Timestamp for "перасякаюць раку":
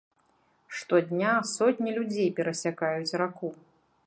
2.41-3.49